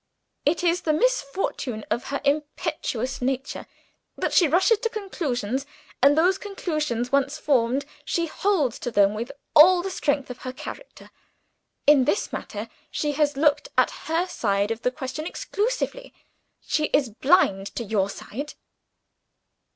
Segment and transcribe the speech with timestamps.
[0.47, 3.67] It is the misfortune of her impetuous nature
[4.17, 5.67] that she rushes to conclusions
[6.01, 10.53] and those conclusions once formed, she holds to them with all the strength of her
[10.53, 11.11] character.
[11.85, 16.15] In this matter, she has looked at her side of the question exclusively;
[16.61, 18.55] she is blind to your side."